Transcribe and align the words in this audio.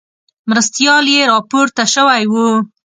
مرستیال 0.49 1.05
یې 1.15 1.21
راپورته 1.31 1.83
شوی 1.93 2.23
وو. 2.31 2.47